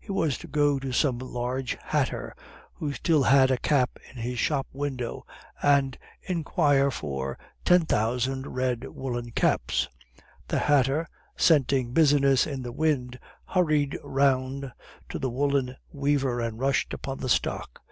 He 0.00 0.10
was 0.10 0.38
to 0.38 0.48
go 0.48 0.78
to 0.78 0.92
some 0.92 1.18
large 1.18 1.76
hatter, 1.82 2.34
who 2.72 2.94
still 2.94 3.24
had 3.24 3.50
a 3.50 3.58
cap 3.58 3.98
in 4.10 4.16
his 4.16 4.38
shop 4.38 4.66
window, 4.72 5.26
and 5.62 5.98
'inquire 6.22 6.90
for' 6.90 7.38
ten 7.66 7.84
thousand 7.84 8.46
red 8.46 8.86
woolen 8.88 9.32
caps. 9.32 9.90
The 10.48 10.58
hatter, 10.60 11.06
scenting 11.36 11.92
business 11.92 12.46
in 12.46 12.62
the 12.62 12.72
wind, 12.72 13.18
hurried 13.44 13.98
round 14.02 14.72
to 15.10 15.18
the 15.18 15.28
woolen 15.28 15.76
weaver 15.92 16.40
and 16.40 16.58
rushed 16.58 16.94
upon 16.94 17.18
the 17.18 17.28
stock. 17.28 17.82